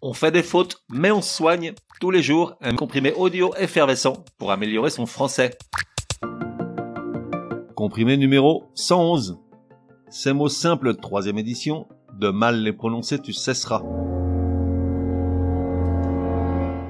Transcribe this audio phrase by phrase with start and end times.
[0.00, 4.52] On fait des fautes, mais on soigne tous les jours un comprimé audio effervescent pour
[4.52, 5.58] améliorer son français.
[7.74, 9.40] Comprimé numéro 111.
[10.08, 13.82] Ces mots simples, troisième édition, de mal les prononcer tu cesseras.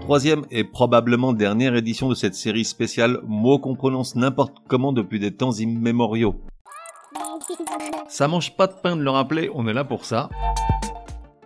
[0.00, 5.20] Troisième et probablement dernière édition de cette série spéciale mots qu'on prononce n'importe comment depuis
[5.20, 6.36] des temps immémoriaux.
[8.08, 10.30] Ça mange pas de pain de le rappeler, on est là pour ça.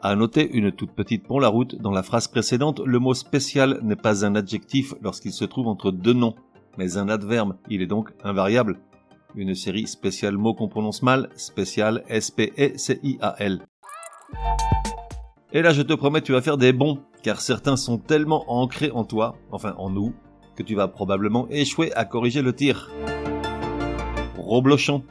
[0.00, 3.80] À noter une toute petite pour la route, dans la phrase précédente, le mot spécial
[3.82, 6.36] n'est pas un adjectif lorsqu'il se trouve entre deux noms,
[6.76, 8.78] mais un adverbe, il est donc invariable.
[9.34, 13.60] Une série spéciale mots qu'on prononce mal, spécial S-P-E-C-I-A-L.
[15.52, 18.92] Et là je te promets tu vas faire des bons, car certains sont tellement ancrés
[18.92, 20.14] en toi, enfin en nous,
[20.54, 22.88] que tu vas probablement échouer à corriger le tir.
[24.36, 25.02] Roblochon.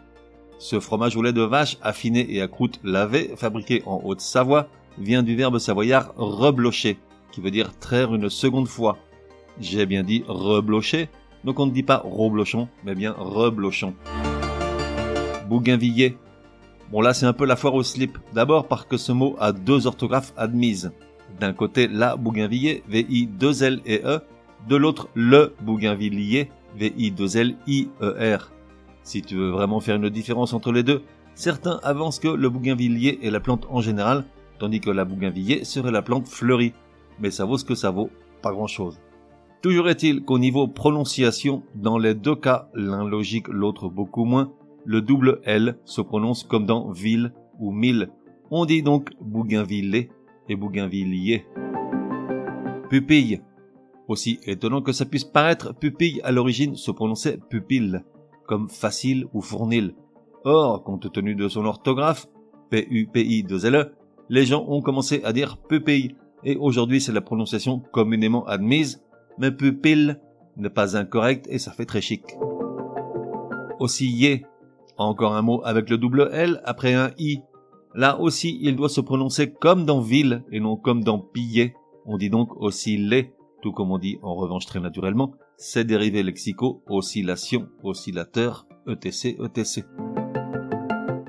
[0.60, 5.22] Ce fromage au lait de vache affiné et à croûte lavée, fabriqué en Haute-Savoie, vient
[5.22, 6.98] du verbe savoyard reblocher,
[7.32, 8.98] qui veut dire traire une seconde fois.
[9.60, 11.10] J'ai bien dit reblocher,
[11.44, 13.94] donc on ne dit pas roblochon, mais bien reblochon.
[15.48, 16.18] Bougainvillier.
[16.92, 18.18] Bon là c'est un peu la foire au slip.
[18.34, 20.92] D'abord parce que ce mot a deux orthographes admises.
[21.40, 24.20] D'un côté la Bougainvillier, VI 2 L et E,
[24.68, 28.52] de l'autre le Bougainvillier, VI 2 L I E R.
[29.08, 31.02] Si tu veux vraiment faire une différence entre les deux,
[31.34, 34.26] certains avancent que le bougainvillier est la plante en général,
[34.60, 36.74] tandis que la bougainvillier serait la plante fleurie.
[37.22, 38.10] Mais ça vaut ce que ça vaut,
[38.42, 39.00] pas grand chose.
[39.62, 44.52] Toujours est-il qu'au niveau prononciation, dans les deux cas, l'un logique, l'autre beaucoup moins,
[44.84, 48.10] le double L se prononce comme dans ville ou mille.
[48.52, 50.10] On dit donc bougainvillé
[50.50, 51.46] et bougainvillier.
[52.90, 53.40] Pupille.
[54.10, 58.02] Aussi étonnant que ça puisse paraître, pupille à l'origine se prononçait pupille
[58.48, 59.94] comme facile ou fournil.
[60.44, 62.28] Or, compte tenu de son orthographe,
[62.70, 63.92] P-U-P-I-2-L-E,
[64.30, 69.04] les gens ont commencé à dire pupille, et aujourd'hui c'est la prononciation communément admise,
[69.38, 70.18] mais pupille
[70.58, 72.24] n'est pas incorrect et ça fait très chic.
[73.80, 74.46] Aussi yé,
[74.98, 77.42] encore un mot avec le double L après un I.
[77.94, 81.76] Là aussi, il doit se prononcer comme dans ville et non comme dans piller.
[82.06, 86.24] On dit donc aussi les, tout comme on dit en revanche très naturellement ces dérivés
[86.24, 89.84] lexicaux oscillation, oscillateur, ETC, ETC.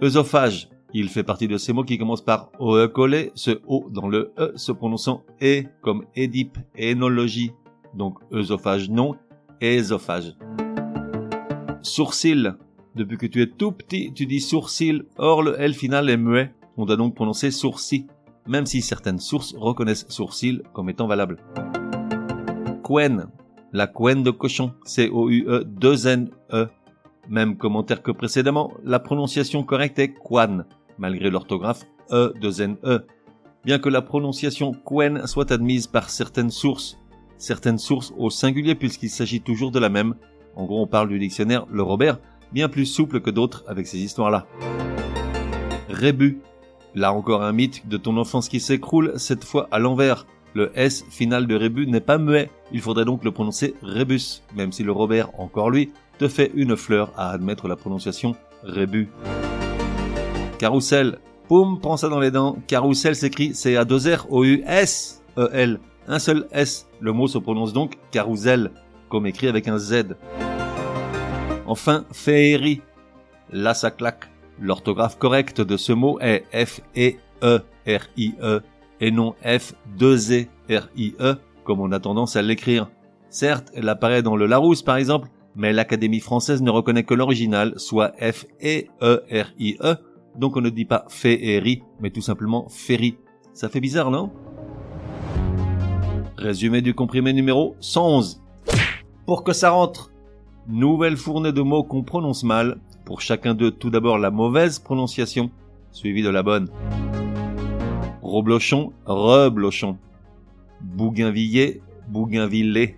[0.02, 0.68] Œsophage.
[0.94, 4.32] Il fait partie de ces mots qui commencent par OE collé, ce O dans le
[4.38, 7.52] E se prononçant E comme Édipe, énologie.
[7.94, 9.16] Donc œsophage non,
[9.60, 10.36] ésophage.
[11.82, 12.54] Sourcil.
[12.94, 16.52] Depuis que tu es tout petit, tu dis sourcil, or le L final est muet.
[16.76, 18.06] On doit donc prononcer sourcil,
[18.46, 21.38] même si certaines sources reconnaissent sourcil comme étant valable.
[22.82, 23.28] Quen.
[23.72, 26.68] La couenne de cochon, C-O-U-E 2-N-E.
[27.28, 30.64] Même commentaire que précédemment, la prononciation correcte est quan,
[30.96, 33.04] malgré l'orthographe E 2-N-E.
[33.64, 36.98] Bien que la prononciation quen soit admise par certaines sources,
[37.36, 40.14] certaines sources au singulier puisqu'il s'agit toujours de la même.
[40.56, 42.18] En gros, on parle du dictionnaire Le Robert,
[42.52, 44.46] bien plus souple que d'autres avec ces histoires-là.
[45.90, 46.40] Rébut.
[46.94, 50.26] Là encore un mythe de ton enfance qui s'écroule, cette fois à l'envers.
[50.54, 54.72] Le S final de rébus n'est pas muet, il faudrait donc le prononcer rébus, même
[54.72, 59.08] si le Robert, encore lui, te fait une fleur à admettre la prononciation rébus.
[60.58, 61.18] Carrousel.
[61.46, 62.58] Poum, prends ça dans les dents.
[62.66, 64.20] Carrousel s'écrit C-A-2-R-O-U-S-E-L.
[66.06, 66.86] Un seul S.
[67.00, 68.70] Le mot se prononce donc carousel,
[69.08, 70.16] comme écrit avec un Z.
[71.66, 72.82] Enfin, féerie.
[73.50, 74.30] Là, ça claque.
[74.60, 77.22] L'orthographe correcte de ce mot est F-E-E-R-I-E
[79.00, 82.90] et non F-2-E-R-I-E comme on a tendance à l'écrire.
[83.28, 87.74] Certes, elle apparaît dans le Larousse par exemple, mais l'Académie française ne reconnaît que l'original,
[87.76, 89.96] soit F-E-E-R-I-E,
[90.36, 93.18] donc on ne dit pas féerie, mais tout simplement ferry.
[93.52, 94.30] Ça fait bizarre, non?
[96.38, 98.40] Résumé du comprimé numéro 111.
[99.26, 100.12] Pour que ça rentre,
[100.68, 105.50] nouvelle fournée de mots qu'on prononce mal, pour chacun d'eux tout d'abord la mauvaise prononciation,
[105.90, 106.70] suivie de la bonne.
[108.28, 109.96] Roblochon, reblochon.
[110.82, 112.96] Bougainvillier, bougainvillé.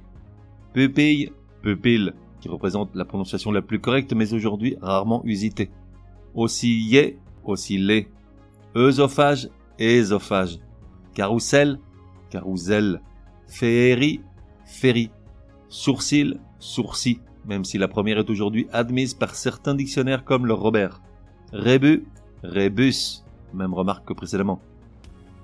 [0.73, 1.31] Pupille,
[1.62, 5.71] pupille, qui représente la prononciation la plus correcte mais aujourd'hui rarement usitée.
[6.35, 8.09] Oscillé, oscillé.
[8.77, 9.49] Œsophage,
[9.79, 10.59] ésophage.
[11.15, 11.79] Carrousel,
[12.31, 13.00] carrousel.
[13.47, 14.21] Féerie,
[14.65, 15.11] féerie.
[15.69, 21.00] Sourcil, sourcil, même si la première est aujourd'hui admise par certains dictionnaires comme le Robert.
[21.53, 22.05] Rébus,
[22.43, 23.23] rébus,
[23.55, 24.61] même remarque que précédemment.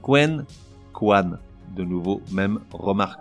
[0.06, 0.46] Quen,
[0.92, 1.38] Quan.
[1.74, 3.18] De nouveau, même remarque.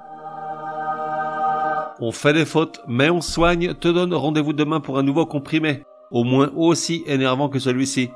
[2.00, 3.74] On fait des fautes, mais on soigne.
[3.74, 5.82] Te donne rendez-vous demain pour un nouveau comprimé.
[6.12, 8.12] Au moins aussi énervant que celui-ci.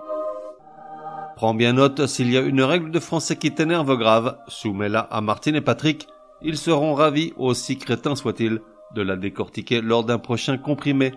[1.35, 5.21] Prends bien note, s'il y a une règle de français qui t'énerve grave, soumets-la à
[5.21, 6.07] Martine et Patrick.
[6.41, 8.59] Ils seront ravis, aussi crétins soient-ils,
[8.93, 11.13] de la décortiquer lors d'un prochain comprimé.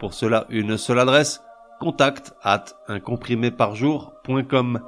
[0.00, 1.42] Pour cela, une seule adresse,
[1.78, 4.80] contact at uncompriméparjour.com.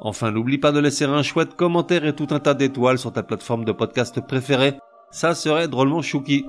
[0.00, 3.22] Enfin, n'oublie pas de laisser un chouette commentaire et tout un tas d'étoiles sur ta
[3.22, 4.78] plateforme de podcast préférée.
[5.10, 6.46] Ça serait drôlement chouki.